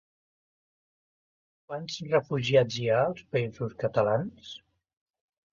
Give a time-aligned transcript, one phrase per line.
[1.67, 4.53] Quants refugiats hi ha als Països Catalans?